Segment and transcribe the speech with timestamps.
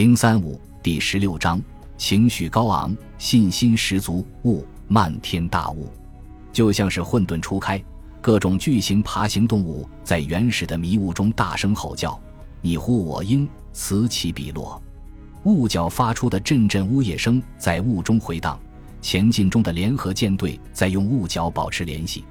[0.00, 1.60] 零三五第十六章，
[1.98, 4.26] 情绪高昂，信心十足。
[4.44, 5.92] 雾漫天大雾，
[6.54, 7.78] 就像是混沌初开，
[8.22, 12.18] 各种巨型爬行动物在原始的迷雾中大声吼叫，
[12.62, 14.82] 你呼我应，此起彼落。
[15.42, 18.58] 雾角发出的阵阵呜咽声在雾中回荡，
[19.02, 22.24] 前进中的联合舰队在用雾角保持联系。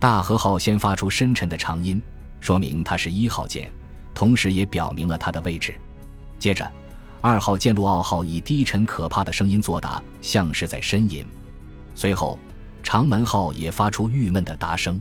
[0.00, 2.02] 大和号先发出深沉的长音，
[2.40, 3.70] 说明它是一号舰，
[4.12, 5.72] 同时也表明了它的位置。
[6.40, 6.68] 接着。
[7.26, 11.24] 二号舰陆奥号以低沉可怕的声音作答，像是在呻吟。
[11.94, 12.38] 随后，
[12.82, 15.00] 长门号也发出郁闷的答声。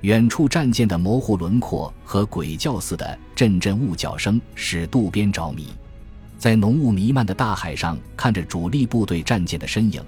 [0.00, 5.68] 远处战舰的模糊轮廓和鬼叫似的阵阵雾角声使渡边着迷。
[6.36, 10.02] 在浓雾弥漫的大海上，看着主力部队战舰的身影，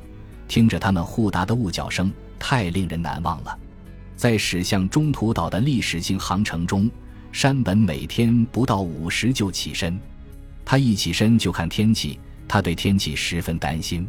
[0.48, 3.56] 听着他们互答的雾角声，太令人难忘了。
[4.16, 6.90] 在驶向中途岛的历史性航程中，
[7.30, 9.96] 山本每天不到五时就起身。
[10.64, 12.18] 他一起身就看天气，
[12.48, 14.08] 他对天气十分担心。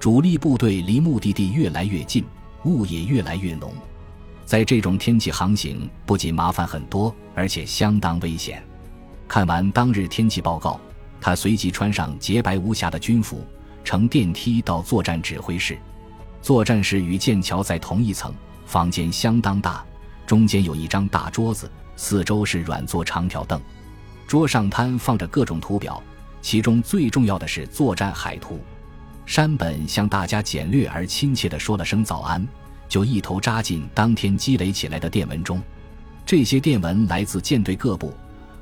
[0.00, 2.24] 主力部队离目的地越来越近，
[2.64, 3.72] 雾也越来越浓。
[4.44, 8.62] 在这种天气航行，不仅麻烦很多，而且相当危险。
[9.28, 10.80] 看完当日天气报告，
[11.20, 13.46] 他随即穿上洁白无瑕的军服，
[13.84, 15.78] 乘电梯到作战指挥室。
[16.40, 18.34] 作战室与剑桥在同一层，
[18.66, 19.84] 房间相当大，
[20.26, 23.60] 中间有一张大桌子，四周是软座长条凳。
[24.32, 26.02] 桌上摊放着各种图表，
[26.40, 28.58] 其中最重要的是作战海图。
[29.26, 32.48] 山本向大家简略而亲切地说了声早安，
[32.88, 35.60] 就一头扎进当天积累起来的电文中。
[36.24, 38.10] 这些电文来自舰队各部，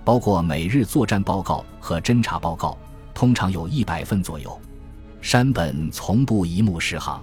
[0.05, 2.77] 包括每日作战报告和侦察报告，
[3.15, 4.61] 通常有一百份左右。
[5.21, 7.23] 山本从不一目十行，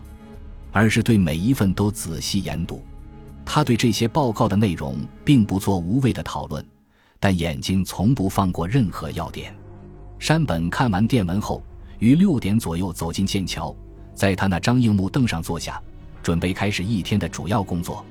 [0.71, 2.81] 而是对每一份都仔细研读。
[3.43, 6.65] 他对这些报告的内容并不做无谓的讨论。
[7.19, 9.55] 但眼睛从不放过任何要点。
[10.19, 11.63] 山本看完电文后，
[11.99, 13.75] 于六点左右走进剑桥，
[14.15, 15.81] 在他那张硬木凳上坐下，
[16.23, 18.05] 准备开始一天的主要工作。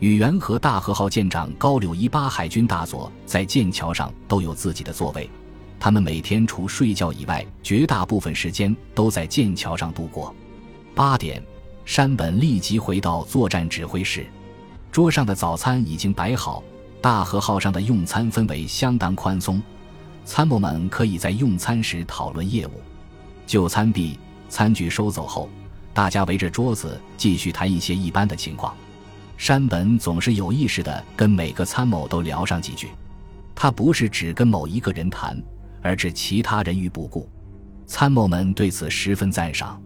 [0.00, 5.30] 宇垣和大和号舰长高柳一八海军大佐在剑桥上都有自己的座位，
[5.78, 10.34] 他们每天除睡觉以外，绝大部分时间都在剑桥上度过。
[10.94, 11.42] 八点，
[11.84, 14.26] 山本立即回到作战指挥室，
[14.90, 16.62] 桌上的早餐已经摆好。
[17.02, 19.60] 大和号上的用餐氛围相当宽松，
[20.24, 22.80] 参谋们可以在用餐时讨论业务。
[23.44, 24.16] 就餐毕，
[24.48, 25.50] 餐具收走后，
[25.92, 28.72] 大家围着桌子继续谈一些一般的情况。
[29.36, 32.90] 山本总是有意识地跟每个参谋都聊上几句，
[33.52, 35.36] 他不是只跟某一个人谈，
[35.82, 37.28] 而置其他人于不顾。
[37.84, 39.82] 参谋们对此十分赞赏。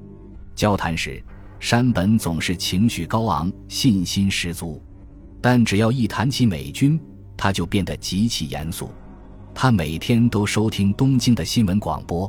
[0.54, 1.24] 交谈时，
[1.58, 4.82] 山本总是情绪高昂，信心十足。
[5.48, 7.00] 但只要一谈起美军，
[7.36, 8.90] 他就变得极其严肃。
[9.54, 12.28] 他每天都收听东京的新闻广播，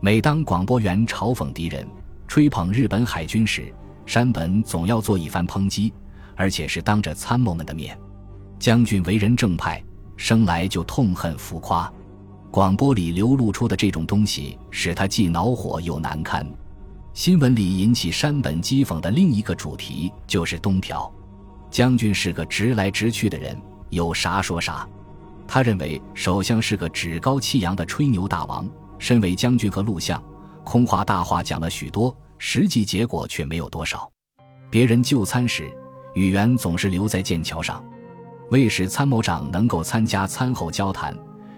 [0.00, 1.86] 每当广播员嘲讽敌人、
[2.26, 3.70] 吹捧日本海军时，
[4.06, 5.92] 山本总要做一番抨击，
[6.34, 7.94] 而且是当着参谋们的面。
[8.58, 9.84] 将军为人正派，
[10.16, 11.92] 生来就痛恨浮夸。
[12.50, 16.46] 广播里流露出的这种东西，使他既恼火又难堪。
[17.12, 21.12] 新闻里引起山本讥讽的另一个主题就是东条。
[21.70, 23.60] 将军是个直来直去的人，
[23.90, 24.88] 有啥说啥。
[25.46, 28.68] 他认为首相是个趾高气扬的吹牛大王。
[28.98, 30.22] 身为将军和陆相，
[30.64, 34.10] 空话大话讲了许多，实际结果却没有多少。
[34.70, 35.70] 别人就餐时，
[36.14, 37.84] 宇垣总是留在剑桥上。
[38.50, 41.14] 为使参谋长能够参加餐后交谈，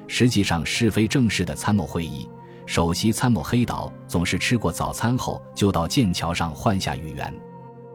[0.09, 2.29] 实际上是非正式的参谋会议，
[2.67, 7.33] 首席参谋黑岛总是吃过早餐后就到剑桥上换下宇垣，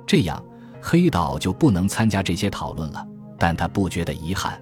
[0.08, 0.42] 这样。
[0.86, 3.08] 黑岛就不能参加这些讨论了，
[3.40, 4.62] 但他不觉得遗憾。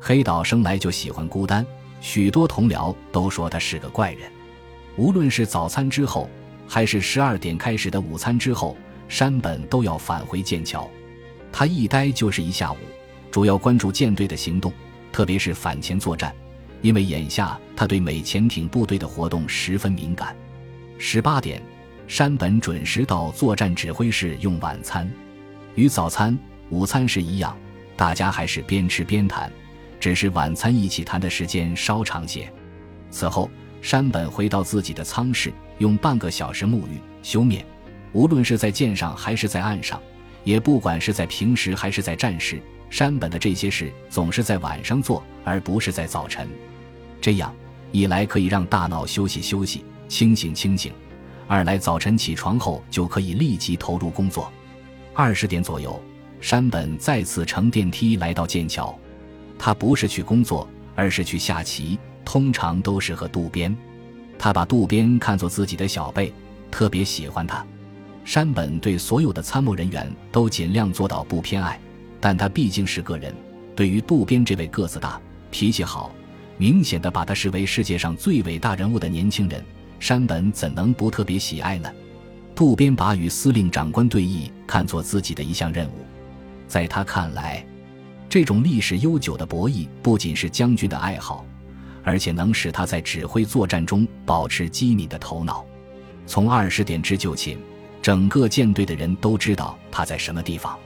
[0.00, 1.64] 黑岛生来就喜欢孤单，
[2.00, 4.32] 许多同僚都说他是个怪人。
[4.96, 6.30] 无论是早餐之后，
[6.66, 8.74] 还是十二点开始的午餐之后，
[9.06, 10.88] 山本都要返回剑桥。
[11.52, 12.78] 他一待就是一下午，
[13.30, 14.72] 主要关注舰队的行动，
[15.12, 16.34] 特别是反潜作战，
[16.80, 20.34] 因为眼下他对美潜艇部队的活动十分敏感。
[20.96, 21.62] 十八点，
[22.08, 25.06] 山本准时到作战指挥室用晚餐。
[25.74, 26.36] 与早餐、
[26.68, 27.56] 午餐时一样，
[27.96, 29.50] 大家还是边吃边谈，
[29.98, 32.52] 只是晚餐一起谈的时间稍长些。
[33.10, 33.50] 此后，
[33.80, 37.64] 山本回到自己的舱室，用半个小时沐浴、休眠。
[38.12, 40.00] 无论是在舰上还是在岸上，
[40.42, 46.48] 也不管是在平时还是在战时，山本的这些事总是在晚上做，而不是在早晨。
[47.20, 47.54] 这样
[47.92, 50.92] 一来可以让大脑休息休息、清醒清醒；
[51.46, 54.50] 二来早晨起床后就可以立即投入工作。
[55.12, 56.00] 二十点左右，
[56.40, 58.96] 山本再次乘电梯来到剑桥。
[59.58, 63.76] 他不是去工作，而是去下棋，通常都是和渡边。
[64.38, 66.32] 他把渡边看作自己的小辈，
[66.70, 67.64] 特别喜欢他。
[68.24, 71.78] 山本对所有的参谋人员都尽量做到不偏爱，
[72.20, 73.34] 但他毕竟是个人。
[73.74, 75.20] 对于渡边这位个子大、
[75.50, 76.10] 脾气好、
[76.56, 79.62] 明显的把他视为世界上最伟大人物的年轻人，
[79.98, 81.90] 山本怎能不特别喜爱呢？
[82.60, 86.04] 渡边把与司令长官对弈看作自己的一项任务，
[86.68, 87.64] 在他看来，
[88.28, 91.42] 这种历史悠久的博弈不仅是将军的爱好，
[92.04, 95.64] 而且能使他在指挥作战中保持机敏的头脑。
[96.26, 97.56] 从二十点之就寝。
[98.02, 100.78] 整个舰队的人都知道他在什么地方，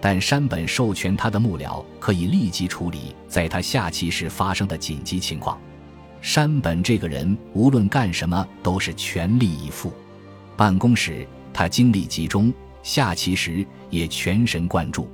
[0.00, 5.60] 但山本授权他的幕僚可以立即处理在他下棋时发生的紧急情况。
[6.22, 9.92] 山本这个人无论干什么都是全力以赴，
[10.60, 12.52] 办公时他精力集中，
[12.82, 15.08] 下棋时也全神贯注。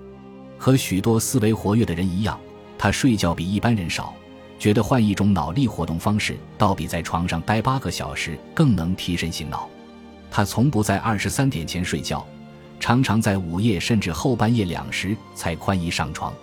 [0.59, 2.37] 和许多思维活跃的人一样，
[2.77, 4.13] 他睡觉比一般人少，
[4.59, 9.69] 觉得换一种脑力活动方式，倒比在床上待八个小时更能提神醒脑。
[10.33, 12.27] 他从不在二十三点前睡觉，
[12.81, 16.35] 常常在午夜甚至后半夜两时才宽衣上床。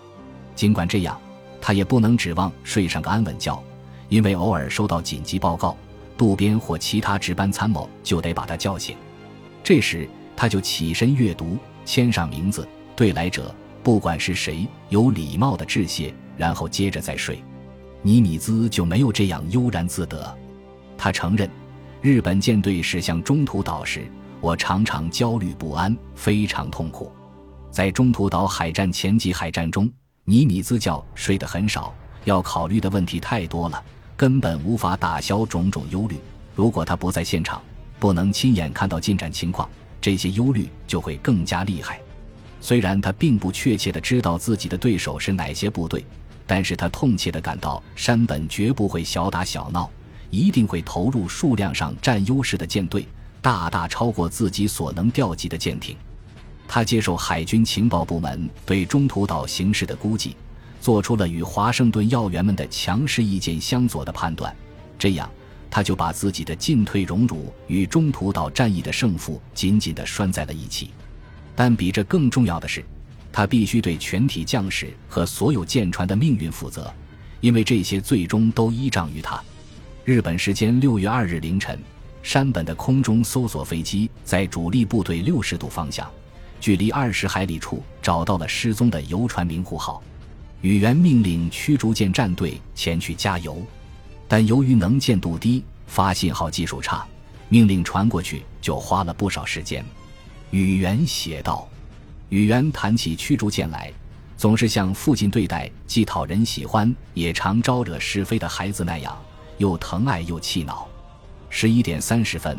[0.56, 1.20] 尽管这样，
[1.60, 3.62] 他也不能指望睡上个安稳觉，
[4.08, 5.76] 因为偶尔收到紧急报告，
[6.18, 8.96] 渡边或其他值班参谋就得把他叫醒。
[9.64, 17.44] 这时，他就起身阅读，签上名字，对来者不管是谁，有礼貌的致谢，然后接着再睡。
[18.02, 20.38] 尼米兹就没有这样悠然自得。
[20.98, 21.50] 他承认。
[22.02, 24.06] 日本舰队驶向中途岛时，
[24.42, 27.10] 我常常焦虑不安，非常痛苦。
[27.72, 29.90] 在中途岛海战前几海战中，
[30.26, 31.96] 尼米兹觉睡得很少，
[32.26, 33.82] 要考虑的问题太多了，
[34.16, 36.18] 根本无法打消种种忧虑。
[36.56, 37.62] 如果他不在现场，
[38.00, 39.70] 不能亲眼看到进展情况，
[40.00, 42.00] 这些忧虑就会更加厉害。
[42.62, 46.06] 虽然他并不确切地知道自己的对手是哪些部队，
[46.48, 49.90] 但是他痛切地感到山本绝不会小打小闹。
[50.30, 53.08] 一定会投入数量上占优势的舰队，
[53.40, 55.96] 大大超过自己所能调集的舰艇。
[56.68, 60.36] 他接受海军情报部门对中途岛形势的估计，
[60.84, 64.54] 做出了与华盛顿要员们的强势意见相左的判断。
[65.00, 65.32] 这样，
[65.72, 70.90] 他就把自己的进退荣辱与中途岛战役的胜负紧紧地拴在了一起。
[71.56, 72.84] 但比这更重要的是，
[73.32, 76.94] 他必须对全体将士和所有舰船的命运负责，
[77.40, 79.42] 因为这些最终都依仗于他。
[80.04, 81.80] 日本时间六月二日凌晨，
[82.22, 86.06] 山本的空中搜索飞机在主力部队六十度方向，
[86.60, 90.04] 距离二十海里处找到了失踪的游船“明户号”。
[90.64, 93.62] 宇垣命令驱逐舰战队前去加油，
[94.30, 97.06] 但由于能见度低、发信号技术差，
[97.50, 99.84] 命令传过去就花了不少时间。
[100.52, 101.68] 宇垣写道
[102.30, 103.92] ：“宇垣谈起驱逐舰来，
[104.38, 109.14] 总是像父亲对待既讨人喜欢也常招惹是非的孩子那样。”
[109.60, 110.88] 又疼爱又气恼。
[111.50, 112.58] 十一点三十分，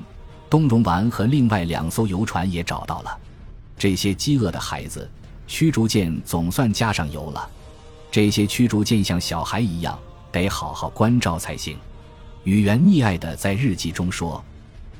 [0.50, 3.18] 东荣丸和另外两艘游船也找到了。
[3.78, 5.10] 这些饥饿的孩子，
[5.46, 7.50] 驱逐舰总算加上油了。
[8.14, 9.98] 这些驱逐舰像小孩一样，
[10.30, 11.76] 得好好关照才行。
[12.44, 14.40] 宇垣溺爱的在日记中说：“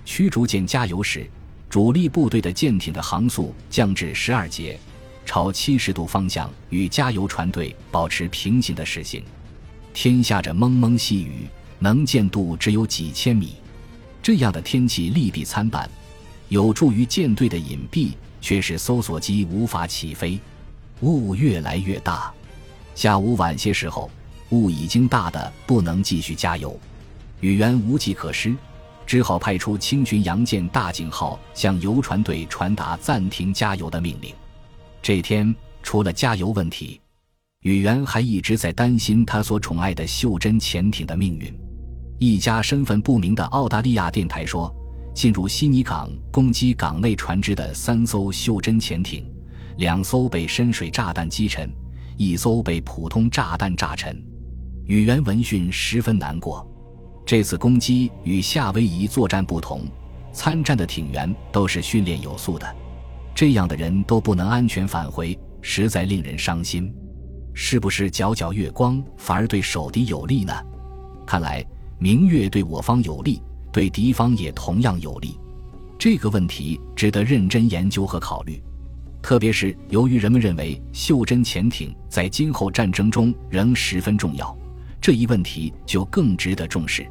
[0.05, 1.25] 驱逐舰加油时，
[1.71, 4.77] 主力部队的舰艇的航速降至十二节，
[5.25, 9.23] 朝七十度方向与加油船队保持平行的驶行。
[9.93, 11.47] 天下着蒙蒙细雨。”
[11.79, 13.55] 能见度只有几千米，
[14.21, 15.89] 这样的天气利弊参半，
[16.49, 20.41] 有助于舰队的隐蔽，却使搜索机无法起飞。
[21.03, 22.33] 雾越来越大，
[22.95, 24.11] 下午晚些时候，
[24.51, 26.79] 雾已经大的不能继续加油，
[27.41, 28.55] 宇垣无计可施，
[29.05, 34.33] 只好派出清巡洋舰大井号向游船队传达暂停加油的命令。
[35.03, 37.01] 这天除了加油问题，
[37.63, 41.53] 宇垣还一直在担心他所宠爱的袖珍潜艇的命运。
[42.21, 44.73] 一家身份不明的澳大利亚电台说，
[45.15, 49.27] 进入悉尼港攻击港内船只的三艘袖珍潜艇，
[49.79, 51.69] 两艘被深水炸弹击沉，
[52.17, 54.17] 一艘被普通炸弹炸沉。
[54.87, 56.67] 宇垣闻讯十分难过。
[57.27, 59.83] 这次攻击与夏威夷作战不同，
[60.33, 62.77] 参战的艇员都是训练有素的，
[63.35, 66.95] 这样的人都不能安全返回，实在令人伤心。
[67.55, 70.53] 是不是皎皎月光反而对守敌有利呢？
[71.27, 71.65] 看来。
[71.97, 73.41] 明月对我方有利，
[73.73, 75.39] 对敌方也同样有利。
[75.97, 78.61] 这个问题值得认真研究和考虑，
[79.25, 84.55] 特别是由于人们认为袖珍潜艇在今后战争中仍十分重要，
[85.01, 87.07] 这一问题就更值得重视。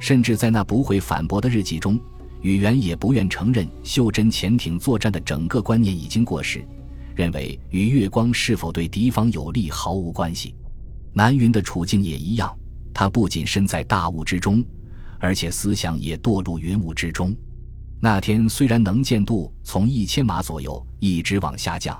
[0.00, 1.96] 甚至在那不会反驳的日记中，
[2.40, 6.60] 宇垣也不愿承认袖珍潜艇作战的整个观念已经过时，
[7.14, 10.56] 认为与月光是否对敌方有利毫无关系。
[11.12, 12.52] 南云的处境也一样。
[12.92, 14.60] 他不仅身在大雾之中，
[15.20, 17.32] 而且思想也堕入云雾之中。
[18.04, 21.98] 那天虽然能见度从一千码左右一直往下降，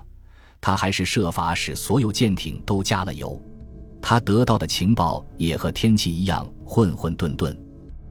[0.61, 3.43] 他还是设法使所有舰艇都加了油。
[4.03, 7.57] 他得到的情报也和天气一样混混沌沌。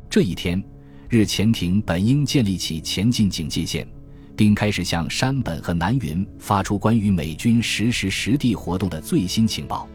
[0.09, 0.59] 这一天，
[1.07, 3.87] 日潜艇本应建立起前进警戒线，
[4.35, 9.87] 并开始向山本和南云发出关于美军实时实地活动的最新情报。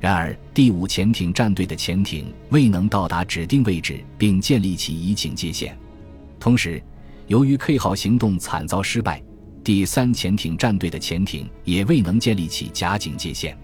[0.00, 5.78] 然而，第五潜艇战队的潜艇未能到达指定位置并建立起乙警戒线。
[6.40, 6.82] 同时，
[7.26, 9.22] 由于 K 号行动惨遭失败，
[9.62, 13.56] 第三潜艇战队的潜艇也未能建立起假警戒线。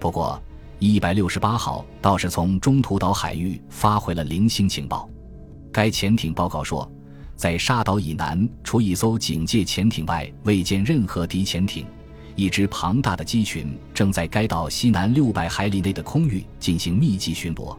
[0.00, 0.42] 不过，
[0.78, 5.08] 一百六十八号倒是从中途岛海域发回了零星情报。
[5.70, 6.90] 该潜艇报告说，
[7.36, 11.84] 在沙岛以南，除一艘警戒潜艇外，未见任何敌潜艇。
[12.36, 17.76] 一支庞大的机群正在该岛西南六百海里内的空域进行密集巡逻，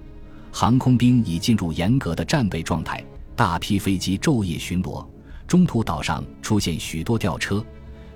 [0.52, 3.04] 航空兵已进入严格的战备状态，
[3.36, 5.04] 大批飞机昼夜巡逻。
[5.48, 7.64] 中途岛上出现许多吊车，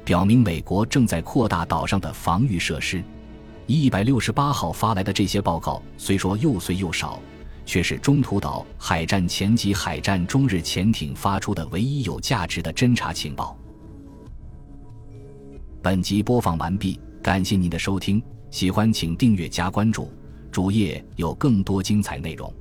[0.04, 3.04] 表明美国正在扩大岛上的防御设施。
[3.68, 7.20] 一百六十八号发来的这些报告虽说又碎又少，
[7.68, 13.56] 却是中途岛海战前及海战中日潜艇发出的唯一有价值的侦察情报。
[15.82, 20.12] 本集播放完毕，感谢您的收听，喜欢请订阅加关注，
[20.52, 22.52] 主页有更多精彩内容。